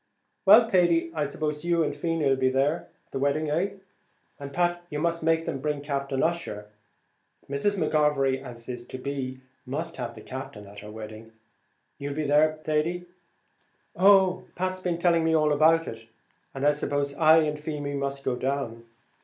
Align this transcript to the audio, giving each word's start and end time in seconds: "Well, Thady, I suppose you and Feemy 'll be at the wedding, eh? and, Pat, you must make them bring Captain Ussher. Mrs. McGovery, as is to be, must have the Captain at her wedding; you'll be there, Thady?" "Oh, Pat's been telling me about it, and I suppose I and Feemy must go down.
"Well, 0.47 0.67
Thady, 0.67 1.11
I 1.13 1.25
suppose 1.25 1.63
you 1.63 1.83
and 1.83 1.95
Feemy 1.95 2.25
'll 2.27 2.35
be 2.35 2.51
at 2.55 2.89
the 3.11 3.19
wedding, 3.19 3.51
eh? 3.51 3.73
and, 4.39 4.51
Pat, 4.51 4.83
you 4.89 4.97
must 4.97 5.21
make 5.21 5.45
them 5.45 5.59
bring 5.59 5.79
Captain 5.81 6.23
Ussher. 6.23 6.65
Mrs. 7.47 7.75
McGovery, 7.75 8.41
as 8.41 8.67
is 8.67 8.83
to 8.87 8.97
be, 8.97 9.41
must 9.63 9.97
have 9.97 10.15
the 10.15 10.21
Captain 10.21 10.65
at 10.65 10.79
her 10.79 10.89
wedding; 10.89 11.33
you'll 11.99 12.15
be 12.15 12.25
there, 12.25 12.57
Thady?" 12.63 13.05
"Oh, 13.95 14.45
Pat's 14.55 14.81
been 14.81 14.97
telling 14.97 15.23
me 15.23 15.33
about 15.33 15.87
it, 15.87 16.09
and 16.55 16.65
I 16.65 16.71
suppose 16.71 17.13
I 17.17 17.37
and 17.43 17.59
Feemy 17.59 17.93
must 17.93 18.23
go 18.25 18.35
down. 18.35 18.85